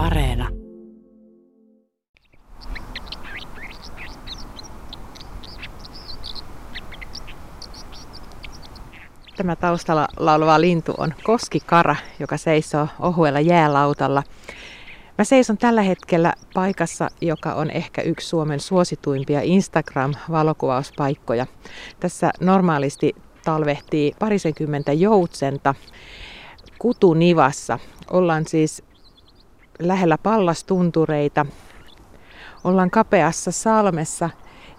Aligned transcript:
Areena. 0.00 0.48
Tämä 9.36 9.56
taustalla 9.56 10.08
laulava 10.16 10.60
lintu 10.60 10.94
on 10.98 11.14
koskikara, 11.24 11.96
joka 12.20 12.36
seisoo 12.36 12.88
ohuella 13.00 13.40
jäälautalla. 13.40 14.22
Mä 15.18 15.24
seison 15.24 15.58
tällä 15.58 15.82
hetkellä 15.82 16.34
paikassa, 16.54 17.08
joka 17.20 17.54
on 17.54 17.70
ehkä 17.70 18.02
yksi 18.02 18.28
Suomen 18.28 18.60
suosituimpia 18.60 19.40
Instagram-valokuvauspaikkoja. 19.40 21.46
Tässä 22.00 22.30
normaalisti 22.40 23.16
talvehtii 23.44 24.12
parisenkymmentä 24.18 24.92
joutsenta 24.92 25.74
kutunivassa. 26.78 27.78
Ollaan 28.10 28.46
siis 28.46 28.82
lähellä 29.80 30.18
pallastuntureita. 30.18 31.46
Ollaan 32.64 32.90
kapeassa 32.90 33.50
salmessa 33.50 34.30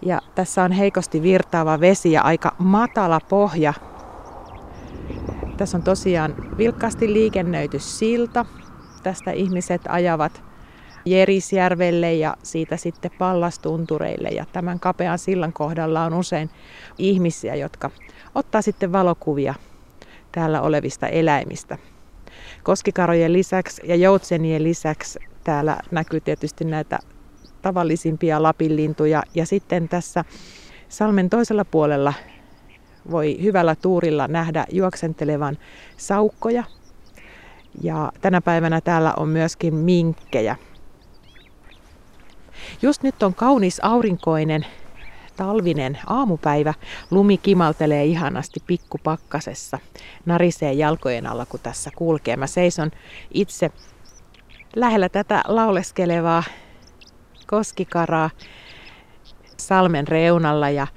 ja 0.01 0.21
tässä 0.35 0.63
on 0.63 0.71
heikosti 0.71 1.21
virtaava 1.21 1.79
vesi 1.79 2.11
ja 2.11 2.21
aika 2.21 2.55
matala 2.57 3.19
pohja. 3.29 3.73
Tässä 5.57 5.77
on 5.77 5.83
tosiaan 5.83 6.35
vilkkaasti 6.57 7.13
liikennöity 7.13 7.79
silta. 7.79 8.45
Tästä 9.03 9.31
ihmiset 9.31 9.81
ajavat 9.89 10.43
Jerisjärvelle 11.05 12.13
ja 12.13 12.37
siitä 12.43 12.77
sitten 12.77 13.11
pallastuntureille. 13.17 14.29
Ja 14.29 14.45
tämän 14.51 14.79
kapean 14.79 15.19
sillan 15.19 15.53
kohdalla 15.53 16.03
on 16.03 16.13
usein 16.13 16.49
ihmisiä, 16.97 17.55
jotka 17.55 17.89
ottaa 18.35 18.61
sitten 18.61 18.91
valokuvia 18.91 19.53
täällä 20.31 20.61
olevista 20.61 21.07
eläimistä. 21.07 21.77
Koskikarojen 22.63 23.33
lisäksi 23.33 23.81
ja 23.85 23.95
joutsenien 23.95 24.63
lisäksi 24.63 25.19
täällä 25.43 25.77
näkyy 25.91 26.21
tietysti 26.21 26.65
näitä 26.65 26.99
tavallisimpia 27.61 28.43
lapinlintuja. 28.43 29.23
Ja 29.35 29.45
sitten 29.45 29.89
tässä 29.89 30.25
salmen 30.89 31.29
toisella 31.29 31.65
puolella 31.65 32.13
voi 33.11 33.37
hyvällä 33.41 33.75
tuurilla 33.75 34.27
nähdä 34.27 34.65
juoksentelevan 34.71 35.57
saukkoja. 35.97 36.63
Ja 37.81 38.11
tänä 38.21 38.41
päivänä 38.41 38.81
täällä 38.81 39.13
on 39.17 39.29
myöskin 39.29 39.75
minkkejä. 39.75 40.55
Just 42.81 43.03
nyt 43.03 43.23
on 43.23 43.33
kaunis 43.33 43.79
aurinkoinen 43.83 44.65
talvinen 45.41 45.99
aamupäivä. 46.07 46.73
Lumi 47.11 47.37
kimaltelee 47.37 48.05
ihanasti 48.05 48.59
pikkupakkasessa. 48.67 49.79
Narisee 50.25 50.73
jalkojen 50.73 51.27
alla, 51.27 51.45
kun 51.45 51.59
tässä 51.63 51.89
kulkee. 51.95 52.37
Mä 52.37 52.47
seison 52.47 52.91
itse 53.33 53.71
lähellä 54.75 55.09
tätä 55.09 55.43
lauleskelevaa 55.47 56.43
koskikaraa 57.47 58.29
salmen 59.57 60.07
reunalla 60.07 60.69
ja 60.69 60.87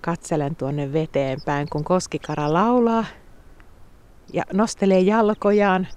katselen 0.00 0.56
tuonne 0.56 0.92
veteen 0.92 1.38
päin, 1.44 1.68
kun 1.72 1.84
koskikara 1.84 2.52
laulaa 2.52 3.04
ja 4.32 4.44
nostelee 4.52 5.00
jalkojaan. 5.00 5.88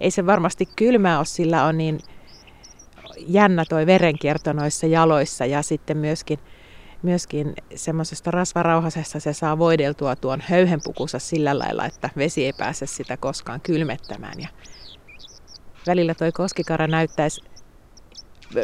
Ei 0.00 0.10
se 0.10 0.26
varmasti 0.26 0.68
kylmä 0.76 1.18
ole, 1.18 1.24
sillä 1.24 1.64
on 1.64 1.78
niin 1.78 2.00
jännä 3.18 3.64
toi 3.68 3.86
verenkierto 3.86 4.52
noissa 4.52 4.86
jaloissa 4.86 5.46
ja 5.46 5.62
sitten 5.62 5.96
myöskin 5.96 6.38
myöskin 7.02 7.54
semmoisesta 7.74 8.30
rasvarauhasesta 8.30 9.20
se 9.20 9.32
saa 9.32 9.58
voideltua 9.58 10.16
tuon 10.16 10.42
höyhenpukunsa 10.48 11.18
sillä 11.18 11.58
lailla, 11.58 11.86
että 11.86 12.10
vesi 12.16 12.44
ei 12.44 12.52
pääse 12.52 12.86
sitä 12.86 13.16
koskaan 13.16 13.60
kylmettämään. 13.60 14.40
Ja 14.40 14.48
välillä 15.86 16.14
toi 16.14 16.32
koskikara 16.32 16.86
näyttäisi, 16.86 17.40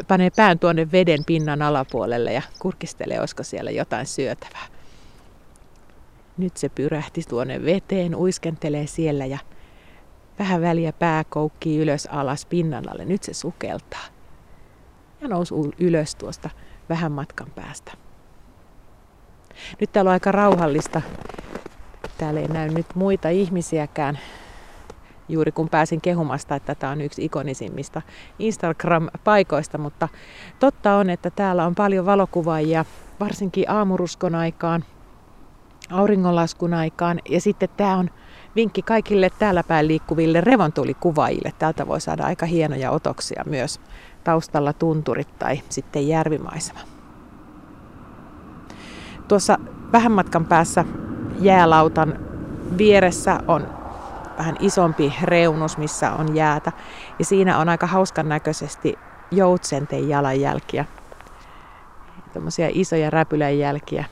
panee 0.08 0.30
pään 0.30 0.58
tuonne 0.58 0.92
veden 0.92 1.25
pinnan 1.25 1.62
alapuolelle 1.62 2.33
ja 2.33 2.42
kurkistelee, 2.58 3.20
olisiko 3.20 3.42
siellä 3.42 3.70
jotain 3.70 4.06
syötävää. 4.06 4.67
Nyt 6.39 6.57
se 6.57 6.68
pyrähti 6.68 7.23
tuonne 7.29 7.64
veteen, 7.64 8.14
uiskentelee 8.14 8.86
siellä 8.86 9.27
ja 9.27 9.39
vähän 10.39 10.63
väliä 10.63 10.92
pää 10.92 11.24
koukkii 11.24 11.79
ylös 11.79 12.07
alas 12.07 12.46
pinnan 12.46 12.90
alle. 12.90 13.05
Nyt 13.05 13.23
se 13.23 13.34
sukeltaa 13.34 14.05
ja 15.20 15.29
nousi 15.29 15.55
ylös 15.79 16.14
tuosta 16.14 16.51
vähän 16.89 17.13
matkan 17.13 17.51
päästä. 17.55 17.92
Nyt 19.80 19.92
täällä 19.92 20.08
on 20.08 20.13
aika 20.13 20.33
rauhallista. 20.33 21.02
Täällä 22.19 22.41
ei 22.41 22.48
näy 22.48 22.69
nyt 22.69 22.86
muita 22.95 23.29
ihmisiäkään. 23.29 24.19
Juuri 25.29 25.52
kun 25.52 25.69
pääsin 25.69 26.01
kehumasta, 26.01 26.55
että 26.55 26.74
tämä 26.74 26.92
on 26.92 27.01
yksi 27.01 27.24
ikonisimmista 27.24 28.02
Instagram-paikoista, 28.39 29.79
mutta 29.79 30.08
totta 30.58 30.96
on, 30.96 31.11
että 31.11 31.30
täällä 31.30 31.67
on 31.67 31.74
paljon 31.74 32.07
valokuvaajia, 32.07 32.85
varsinkin 33.20 33.70
aamuruskon 33.70 34.35
aikaan, 34.35 34.85
auringonlaskun 35.90 36.75
aikaan. 36.75 37.20
Ja 37.29 37.40
sitten 37.40 37.69
tämä 37.77 37.96
on 37.96 38.11
vinkki 38.57 38.83
kaikille 38.83 39.30
täällä 39.39 39.63
päin 39.63 39.89
liikkuville 39.89 40.40
revontulikuvaajille. 40.40 41.52
Täältä 41.58 41.89
voi 41.89 42.01
saada 42.01 42.25
aika 42.25 42.46
hienoja 42.46 42.90
otoksia 42.90 43.42
myös 43.46 43.80
taustalla 44.25 44.73
tunturit 44.73 45.39
tai 45.39 45.61
sitten 45.69 46.08
järvimaisema. 46.08 46.98
Tuossa 49.28 49.58
vähän 49.92 50.12
matkan 50.12 50.44
päässä 50.44 50.84
jäälautan 51.40 52.18
vieressä 52.78 53.40
on 53.48 53.68
vähän 54.39 54.56
isompi 54.61 55.14
reunus, 55.22 55.78
missä 55.78 56.12
on 56.12 56.36
jäätä. 56.36 56.72
Ja 57.18 57.24
siinä 57.24 57.58
on 57.58 57.68
aika 57.68 57.86
hauskan 57.86 58.28
näköisesti 58.28 58.98
joutsenten 59.30 60.08
jalanjälkiä. 60.08 60.84
Tämmöisiä 62.33 62.68
isoja 62.72 63.11
räpylänjälkiä. 63.11 64.05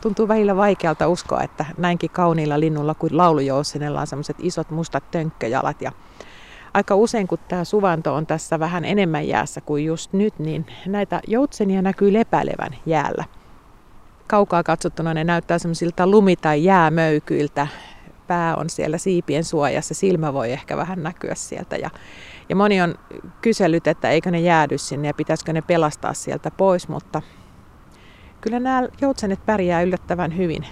Tuntuu 0.00 0.28
välillä 0.28 0.56
vaikealta 0.56 1.08
uskoa, 1.08 1.42
että 1.42 1.64
näinkin 1.78 2.10
kauniilla 2.10 2.60
linnulla 2.60 2.94
kuin 2.94 3.16
laulujousenella 3.16 4.00
on 4.00 4.06
semmoiset 4.06 4.36
isot 4.38 4.70
mustat 4.70 5.10
tönkköjalat. 5.10 5.82
Ja 5.82 5.92
aika 6.74 6.94
usein, 6.94 7.26
kun 7.26 7.38
tämä 7.48 7.64
suvanto 7.64 8.14
on 8.14 8.26
tässä 8.26 8.58
vähän 8.58 8.84
enemmän 8.84 9.28
jäässä 9.28 9.60
kuin 9.60 9.84
just 9.84 10.12
nyt, 10.12 10.38
niin 10.38 10.66
näitä 10.86 11.20
joutsenia 11.26 11.82
näkyy 11.82 12.12
lepäilevän 12.12 12.76
jäällä 12.86 13.24
kaukaa 14.34 14.62
katsottuna 14.62 15.14
ne 15.14 15.24
näyttää 15.24 15.58
semmoisilta 15.58 16.06
lumi- 16.06 16.36
tai 16.36 16.64
jäämöykyiltä. 16.64 17.66
Pää 18.26 18.56
on 18.56 18.70
siellä 18.70 18.98
siipien 18.98 19.44
suojassa, 19.44 19.94
silmä 19.94 20.32
voi 20.32 20.52
ehkä 20.52 20.76
vähän 20.76 21.02
näkyä 21.02 21.34
sieltä. 21.34 21.76
Ja, 21.76 21.90
ja 22.48 22.56
moni 22.56 22.82
on 22.82 22.94
kysellyt, 23.42 23.86
että 23.86 24.10
eikö 24.10 24.30
ne 24.30 24.40
jäädy 24.40 24.78
sinne 24.78 25.08
ja 25.08 25.14
pitäisikö 25.14 25.52
ne 25.52 25.62
pelastaa 25.62 26.14
sieltä 26.14 26.50
pois, 26.50 26.88
mutta 26.88 27.22
kyllä 28.40 28.60
nämä 28.60 28.88
joutsenet 29.00 29.46
pärjää 29.46 29.82
yllättävän 29.82 30.36
hyvin 30.36 30.66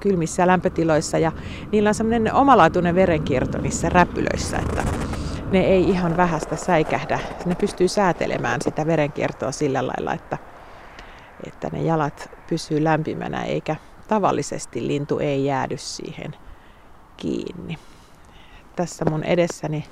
kylmissä 0.00 0.46
lämpötiloissa 0.46 1.18
ja 1.18 1.32
niillä 1.72 1.88
on 1.88 1.94
semmoinen 1.94 2.34
omalaatuinen 2.34 2.94
verenkierto 2.94 3.58
niissä 3.58 3.88
räpylöissä, 3.88 4.58
että 4.58 4.84
ne 5.50 5.60
ei 5.60 5.88
ihan 5.88 6.16
vähästä 6.16 6.56
säikähdä. 6.56 7.18
Ne 7.46 7.54
pystyy 7.54 7.88
säätelemään 7.88 8.62
sitä 8.62 8.86
verenkiertoa 8.86 9.52
sillä 9.52 9.86
lailla, 9.86 10.14
että 10.14 10.38
että 11.46 11.68
ne 11.72 11.82
jalat 11.82 12.30
pysyy 12.48 12.84
lämpimänä 12.84 13.44
eikä 13.44 13.76
tavallisesti 14.08 14.86
lintu 14.86 15.18
ei 15.18 15.44
jäädy 15.44 15.76
siihen 15.76 16.36
kiinni. 17.16 17.78
Tässä 18.76 19.04
mun 19.10 19.24
edessäni 19.24 19.84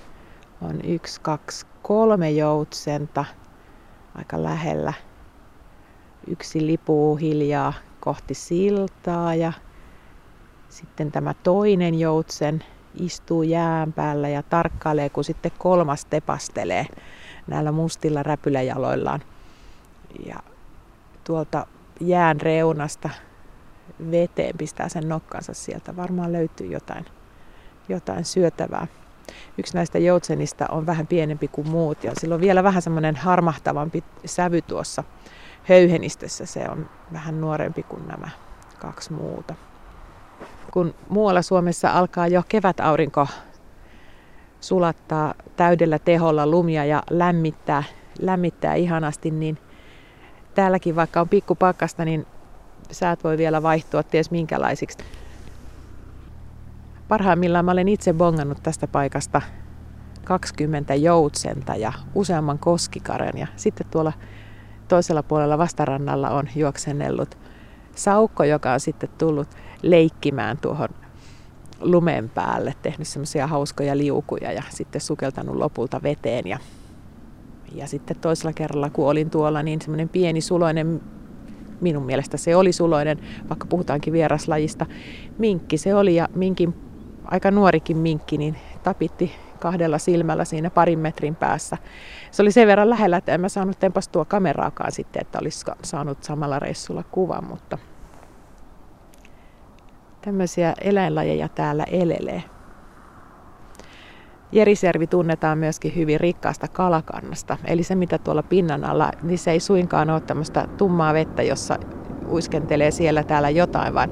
on 0.63 0.81
yksi, 0.85 1.21
kaksi, 1.21 1.67
kolme 1.83 2.31
joutsenta 2.31 3.25
aika 4.15 4.43
lähellä. 4.43 4.93
Yksi 6.27 6.67
lipuu 6.67 7.17
hiljaa 7.17 7.73
kohti 8.01 8.35
siltaa 8.35 9.35
ja 9.35 9.53
sitten 10.69 11.13
tämä 11.13 11.35
toinen 11.43 12.01
joutsen 12.01 12.65
istuu 13.01 13.43
jään 13.43 13.93
päällä 13.93 14.29
ja 14.29 14.43
tarkkailee, 14.43 15.09
kun 15.09 15.25
sitten 15.25 15.53
kolmas 15.59 16.05
tepastelee 16.05 16.87
näillä 17.47 17.73
mustilla 17.73 18.23
räpyläjaloillaan. 18.23 19.21
Ja 20.27 20.37
tuolta 21.25 21.67
jään 22.01 22.41
reunasta 22.41 23.11
veteen, 24.11 24.59
pistää 24.59 24.89
sen 24.89 25.09
nokkansa 25.09 25.55
sieltä. 25.55 25.97
Varmaan 25.97 26.33
löytyy 26.33 26.67
jotain, 26.67 27.05
jotain 27.89 28.25
syötävää. 28.25 28.87
Yksi 29.59 29.75
näistä 29.75 29.99
joutsenista 29.99 30.67
on 30.71 30.87
vähän 30.87 31.07
pienempi 31.07 31.49
kuin 31.49 31.69
muut 31.69 32.05
ja 32.05 32.13
sillä 32.21 32.35
on 32.35 32.41
vielä 32.41 32.63
vähän 32.63 32.83
semmoinen 32.83 33.17
harmahtavampi 33.17 34.05
sävy 34.25 34.63
tuossa 34.63 35.05
höyhenistössä. 35.65 36.47
Se 36.47 36.69
on 36.69 36.91
vähän 37.13 37.41
nuorempi 37.41 37.83
kuin 37.83 38.09
nämä 38.09 38.29
kaksi 38.79 39.13
muuta. 39.13 39.55
Kun 40.73 40.95
muualla 41.09 41.43
Suomessa 41.43 41.91
alkaa 41.91 42.27
jo 42.27 42.43
kevätaurinko 42.49 43.27
sulattaa 44.61 45.35
täydellä 45.57 45.99
teholla 45.99 46.47
lumia 46.47 46.85
ja 46.85 47.03
lämmittää, 47.11 47.83
lämmittää 48.21 48.75
ihanasti, 48.75 49.31
niin 49.31 49.59
täälläkin 50.55 50.97
vaikka 50.97 51.21
on 51.21 51.29
pikkupakkasta, 51.29 52.05
niin 52.05 52.27
säät 52.91 53.25
voi 53.25 53.39
vielä 53.39 53.63
vaihtua 53.63 54.03
ties 54.03 54.31
minkälaisiksi. 54.31 54.99
Parhaimmillaan 57.09 57.65
mä 57.65 57.71
olen 57.71 57.89
itse 57.89 58.13
bongannut 58.13 58.63
tästä 58.63 58.87
paikasta 58.87 59.43
20 60.25 60.95
joutsenta 60.95 61.77
ja 61.77 61.93
useamman 62.15 62.59
koskikaren. 62.59 63.39
Ja 63.39 63.47
sitten 63.57 63.87
tuolla 63.91 64.13
toisella 64.89 65.23
puolella 65.23 65.59
vastarannalla 65.59 66.31
on 66.31 66.49
juoksennellut 66.57 67.39
saukko, 67.95 68.45
joka 68.45 68.73
on 68.73 68.81
sitten 68.81 69.09
tullut 69.19 69.49
leikkimään 69.83 70.59
tuohon 70.59 70.89
lumen 71.81 72.31
päälle, 72.31 72.75
tehnyt 72.83 73.09
semmoisia 73.09 73.47
hauskoja 73.47 73.97
liukuja 73.97 74.53
ja 74.53 74.63
sitten 74.71 75.01
sukeltanut 75.01 75.57
lopulta 75.57 76.03
veteen. 76.03 76.47
Ja, 76.47 76.59
ja 77.75 77.87
sitten 77.87 78.17
toisella 78.21 78.53
kerralla, 78.53 78.91
kun 78.91 79.09
olin 79.09 79.31
tuolla, 79.31 79.63
niin 79.63 79.81
semmoinen 79.81 80.09
pieni 80.09 80.41
suloinen, 80.41 81.01
minun 81.81 82.07
mielestä 82.07 82.37
se 82.37 82.57
oli 82.57 82.73
suloinen, 82.73 83.19
vaikka 83.49 83.67
puhutaankin 83.67 84.13
vieraslajista, 84.13 84.87
minkki 85.39 85.79
se 85.79 85.95
oli 85.95 86.15
ja 86.15 86.29
minkin, 86.35 86.75
aika 87.25 87.51
nuorikin 87.51 87.97
minkki, 87.97 88.39
niin 88.39 88.57
tapitti 88.83 89.33
kahdella 89.61 89.99
silmällä 89.99 90.45
siinä 90.45 90.71
parin 90.71 90.99
metrin 90.99 91.37
päässä. 91.37 91.77
Se 92.31 92.43
oli 92.43 92.53
sen 92.53 92.69
verran 92.69 92.91
lähellä, 92.91 93.17
että 93.17 93.35
en 93.35 93.41
mä 93.41 93.49
saanut 93.49 93.79
tempastua 93.79 94.25
kameraakaan 94.25 94.93
sitten, 94.93 95.23
että 95.23 95.39
olisi 95.39 95.65
saanut 95.83 96.23
samalla 96.23 96.59
reissulla 96.59 97.03
kuvan, 97.03 97.45
mutta 97.45 97.79
tämmöisiä 100.21 100.75
eläinlajeja 100.81 101.49
täällä 101.49 101.85
elelee. 101.85 102.43
Jeriservi 104.55 105.07
tunnetaan 105.07 105.59
myöskin 105.59 105.97
hyvin 105.97 106.21
rikkaasta 106.21 106.69
kalakannasta. 106.69 107.57
Eli 107.65 107.83
se, 107.83 107.95
mitä 107.95 108.19
tuolla 108.19 108.43
pinnan 108.43 108.85
alla, 108.85 109.11
niin 109.23 109.39
se 109.39 109.51
ei 109.51 109.61
suinkaan 109.61 110.11
ole 110.11 110.21
tämmöistä 110.21 110.69
tummaa 110.77 111.15
vettä, 111.15 111.43
jossa 111.43 111.79
uiskentelee 112.29 112.91
siellä 112.91 113.23
täällä 113.23 113.51
jotain, 113.51 113.95
vaan 113.95 114.11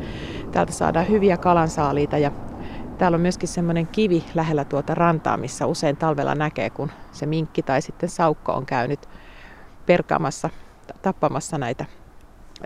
täältä 0.53 0.73
saadaan 0.73 1.09
hyviä 1.09 1.37
kalansaaliita 1.37 2.19
ja 2.19 2.31
Täällä 2.99 3.15
on 3.15 3.21
myöskin 3.21 3.49
semmoinen 3.49 3.87
kivi 3.87 4.25
lähellä 4.35 4.65
tuota 4.65 4.95
rantaa, 4.95 5.37
missä 5.37 5.67
usein 5.67 5.97
talvella 5.97 6.35
näkee, 6.35 6.71
kun 6.71 6.91
se 7.13 7.27
minkki 7.27 7.63
tai 7.63 7.83
sitten 7.83 8.09
saukko 8.09 8.53
on 8.53 8.67
käynyt 8.67 9.09
perkaamassa, 9.87 10.51
tappamassa 11.03 11.59
näitä 11.59 11.85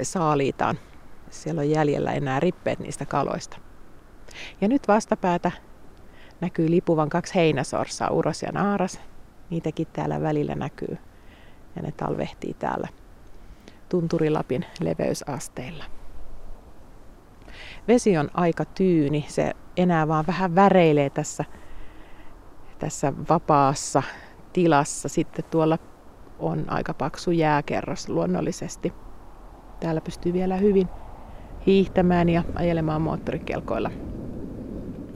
saaliitaan. 0.02 0.78
Siellä 1.30 1.60
on 1.60 1.70
jäljellä 1.70 2.12
enää 2.12 2.40
rippeet 2.40 2.78
niistä 2.78 3.04
kaloista. 3.04 3.56
Ja 4.60 4.68
nyt 4.68 4.88
vastapäätä 4.88 5.50
näkyy 6.40 6.70
lipuvan 6.70 7.08
kaksi 7.08 7.34
heinäsorsaa, 7.34 8.10
uros 8.10 8.42
ja 8.42 8.52
naaras. 8.52 9.00
Niitäkin 9.50 9.86
täällä 9.92 10.20
välillä 10.22 10.54
näkyy 10.54 10.98
ja 11.76 11.82
ne 11.82 11.92
talvehtii 11.92 12.54
täällä 12.54 12.88
Tunturilapin 13.88 14.64
leveysasteilla. 14.80 15.84
Vesi 17.88 18.18
on 18.18 18.30
aika 18.34 18.64
tyyni, 18.64 19.24
se 19.28 19.52
enää 19.76 20.08
vaan 20.08 20.26
vähän 20.26 20.54
väreilee 20.54 21.10
tässä, 21.10 21.44
tässä 22.78 23.12
vapaassa 23.28 24.02
tilassa. 24.52 25.08
Sitten 25.08 25.44
tuolla 25.50 25.78
on 26.38 26.64
aika 26.68 26.94
paksu 26.94 27.30
jääkerros 27.30 28.08
luonnollisesti. 28.08 28.92
Täällä 29.80 30.00
pystyy 30.00 30.32
vielä 30.32 30.56
hyvin 30.56 30.88
hiihtämään 31.66 32.28
ja 32.28 32.42
ajelemaan 32.54 33.02
moottorikelkoilla. 33.02 33.90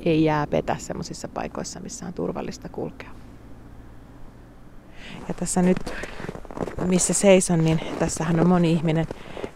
Ei 0.05 0.25
jää 0.25 0.47
petä 0.47 0.77
sellaisissa 0.79 1.29
paikoissa, 1.29 1.81
missä 1.81 2.07
on 2.07 2.13
turvallista 2.13 2.69
kulkea. 2.69 3.11
Ja 5.29 5.35
tässä 5.35 5.63
nyt, 5.63 5.95
missä 6.87 7.13
seison, 7.13 7.65
niin 7.65 7.81
tässähän 7.99 8.41
on 8.41 8.49
moni 8.49 8.73
ihminen 8.73 9.07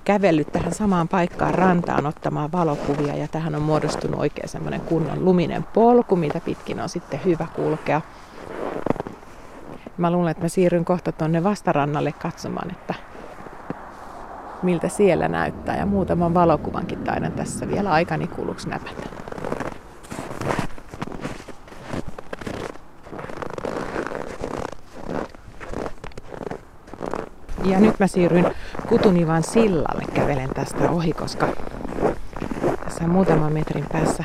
kävellyt 0.05 0.53
tähän 0.53 0.75
samaan 0.75 1.09
paikkaan 1.09 1.55
rantaan 1.55 2.07
ottamaan 2.07 2.53
valokuvia 2.53 3.17
ja 3.17 3.29
tähän 3.29 3.55
on 3.55 3.63
muodostunut 3.63 4.21
oikein 4.21 4.49
semmoinen 4.49 4.81
kunnon 4.81 5.25
luminen 5.25 5.65
polku, 5.65 6.17
mitä 6.17 6.41
pitkin 6.41 6.81
on 6.81 6.89
sitten 6.89 7.21
hyvä 7.25 7.47
kulkea. 7.57 8.01
Mä 9.97 10.11
luulen, 10.11 10.31
että 10.31 10.43
mä 10.43 10.49
siirryn 10.49 10.85
kohta 10.85 11.13
tonne 11.13 11.45
vastarannalle 11.45 12.13
katsomaan, 12.13 12.71
että 12.71 12.95
miltä 14.63 14.89
siellä 14.89 15.29
näyttää 15.29 15.77
ja 15.77 15.87
muutaman 15.87 16.35
valokuvankin 16.35 16.99
taidan 16.99 17.33
tässä 17.33 17.69
vielä 17.69 17.93
aikani 17.93 18.27
kuluksi 18.27 18.69
näpätä. 18.69 19.14
Ja 27.65 27.81
nyt 27.81 27.99
mä 27.99 28.07
siirryn 28.07 28.55
Kutunivan 28.89 29.43
sillalle, 29.43 30.03
kävelen 30.15 30.51
tästä 30.55 30.91
ohi, 30.91 31.13
koska 31.13 31.49
tässä 32.85 33.07
muutaman 33.09 33.53
metrin 33.53 33.87
päässä 33.93 34.25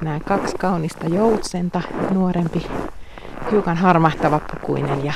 näen 0.00 0.20
kaksi 0.20 0.56
kaunista 0.56 1.06
joutsenta, 1.06 1.82
nuorempi, 2.10 2.66
hiukan 3.50 3.76
harmahtava 3.76 4.40
pukuinen 4.40 5.04
ja 5.04 5.12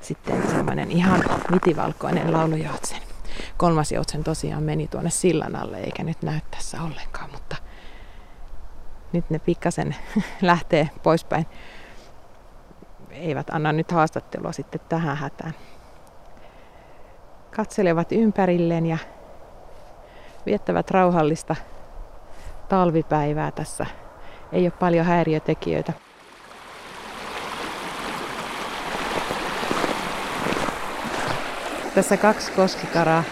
sitten 0.00 0.48
semmoinen 0.50 0.90
ihan 0.90 1.24
vitivalkoinen 1.52 2.32
laulujoutsen. 2.32 2.98
Kolmas 3.56 3.92
joutsen 3.92 4.24
tosiaan 4.24 4.62
meni 4.62 4.88
tuonne 4.88 5.10
sillan 5.10 5.56
alle 5.56 5.78
eikä 5.78 6.02
nyt 6.02 6.22
näy 6.22 6.40
tässä 6.50 6.82
ollenkaan, 6.82 7.30
mutta 7.32 7.56
nyt 9.12 9.30
ne 9.30 9.38
pikkasen 9.38 9.96
lähtee 10.42 10.90
poispäin 11.02 11.46
eivät 13.14 13.50
anna 13.50 13.72
nyt 13.72 13.92
haastattelua 13.92 14.52
sitten 14.52 14.80
tähän 14.88 15.16
hätään. 15.16 15.54
Katselevat 17.56 18.12
ympärilleen 18.12 18.86
ja 18.86 18.98
viettävät 20.46 20.90
rauhallista 20.90 21.56
talvipäivää 22.68 23.50
tässä. 23.50 23.86
Ei 24.52 24.64
ole 24.64 24.70
paljon 24.70 25.06
häiriötekijöitä. 25.06 25.92
Tässä 31.94 32.16
kaksi 32.16 32.52
koskikaraa. 32.52 33.24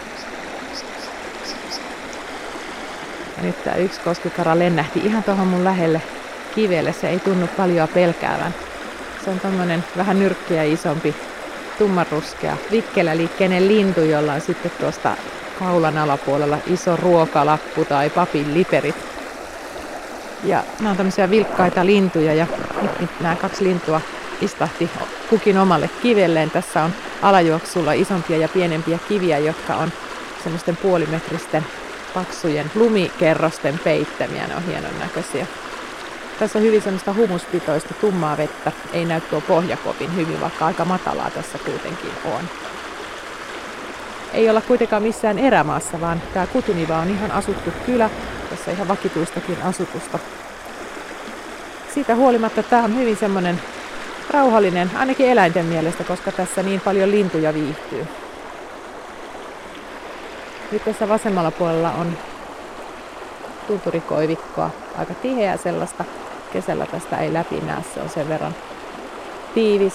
Ja 3.37 3.43
nyt 3.43 3.63
tämä 3.63 3.75
yksi 3.75 4.01
koskikara 4.01 4.59
lennähti 4.59 4.99
ihan 4.99 5.23
tuohon 5.23 5.47
mun 5.47 5.63
lähelle 5.63 6.01
kivelle. 6.55 6.93
Se 6.93 7.09
ei 7.09 7.19
tunnu 7.19 7.47
paljon 7.57 7.89
pelkäävän. 7.89 8.53
Se 9.25 9.29
on 9.29 9.39
tommonen 9.39 9.83
vähän 9.97 10.19
nyrkkiä 10.19 10.63
isompi, 10.63 11.15
tummanruskea, 11.77 12.57
vikkeläliikkeinen 12.71 13.67
lintu, 13.67 14.01
jolla 14.01 14.33
on 14.33 14.41
sitten 14.41 14.71
tuosta 14.79 15.15
kaulan 15.59 15.97
alapuolella 15.97 16.57
iso 16.67 16.95
ruokalappu 16.95 17.85
tai 17.85 18.09
papin 18.09 18.53
liperit. 18.53 18.95
Ja 20.43 20.63
nämä 20.79 20.89
on 20.89 20.97
tämmöisiä 20.97 21.29
vilkkaita 21.29 21.85
lintuja 21.85 22.33
ja 22.33 22.47
nyt, 22.81 22.99
nyt 22.99 23.09
nämä 23.19 23.35
kaksi 23.35 23.63
lintua 23.63 24.01
istahti 24.41 24.89
kukin 25.29 25.57
omalle 25.57 25.89
kivelleen. 26.01 26.51
Tässä 26.51 26.83
on 26.83 26.93
alajuoksulla 27.21 27.93
isompia 27.93 28.37
ja 28.37 28.49
pienempiä 28.49 28.99
kiviä, 29.07 29.37
jotka 29.37 29.75
on 29.75 29.91
semmoisten 30.43 30.77
puolimetristen 30.77 31.65
paksujen 32.13 32.71
lumikerrosten 32.75 33.79
peittämiä. 33.83 34.47
Ne 34.47 34.55
on 34.55 34.65
hienon 34.65 34.99
näköisiä. 34.99 35.47
Tässä 36.39 36.59
on 36.59 36.65
hyvin 36.65 36.81
semmoista 36.81 37.13
humuspitoista 37.13 37.93
tummaa 37.93 38.37
vettä. 38.37 38.71
Ei 38.93 39.05
näy 39.05 39.21
tuo 39.21 39.41
pohjakopin 39.41 40.15
hyvin, 40.15 40.41
vaikka 40.41 40.65
aika 40.65 40.85
matalaa 40.85 41.29
tässä 41.29 41.57
kuitenkin 41.57 42.11
on. 42.25 42.49
Ei 44.33 44.49
olla 44.49 44.61
kuitenkaan 44.61 45.03
missään 45.03 45.39
erämaassa, 45.39 46.01
vaan 46.01 46.21
tämä 46.33 46.47
Kutuniva 46.47 46.97
on 46.97 47.09
ihan 47.09 47.31
asuttu 47.31 47.71
kylä. 47.85 48.09
Tässä 48.49 48.71
ihan 48.71 48.87
vakituistakin 48.87 49.61
asutusta. 49.63 50.19
Siitä 51.93 52.15
huolimatta 52.15 52.63
tämä 52.63 52.83
on 52.83 52.95
hyvin 52.95 53.17
semmoinen 53.17 53.61
rauhallinen, 54.29 54.91
ainakin 54.95 55.29
eläinten 55.29 55.65
mielestä, 55.65 56.03
koska 56.03 56.31
tässä 56.31 56.63
niin 56.63 56.81
paljon 56.81 57.11
lintuja 57.11 57.53
viihtyy. 57.53 58.07
Nyt 60.71 60.85
tässä 60.85 61.09
vasemmalla 61.09 61.51
puolella 61.51 61.91
on 61.91 62.17
tunturikoivikkoa, 63.67 64.69
aika 64.97 65.13
tiheää 65.13 65.57
sellaista. 65.57 66.05
Kesällä 66.53 66.85
tästä 66.85 67.17
ei 67.17 67.33
läpi 67.33 67.61
näe, 67.61 67.83
se 67.93 68.01
on 68.01 68.09
sen 68.09 68.29
verran 68.29 68.55
tiivis. 69.53 69.93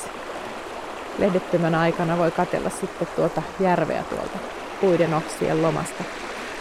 Lehdettömän 1.19 1.75
aikana 1.75 2.19
voi 2.19 2.31
katella 2.31 2.71
sitten 2.71 3.09
tuota 3.17 3.43
järveä 3.61 4.03
tuolta 4.03 4.39
puiden 4.81 5.15
oksien 5.15 5.63
lomasta. 5.63 6.05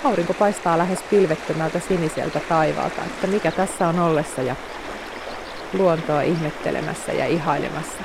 Aurinko 0.03 0.33
paistaa 0.33 0.77
lähes 0.77 0.99
pilvettömältä 1.09 1.79
siniseltä 1.79 2.39
taivaalta, 2.49 3.01
että 3.05 3.27
mikä 3.27 3.51
tässä 3.51 3.87
on 3.87 3.99
ollessa 3.99 4.41
ja 4.41 4.55
luontoa 5.73 6.21
ihmettelemässä 6.21 7.11
ja 7.11 7.27
ihailemassa. 7.27 8.03